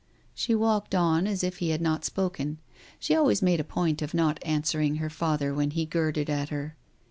[0.33, 2.57] She walked on as if he had not spoken.
[2.97, 6.75] She always made a point of not answering her father when he girded at her.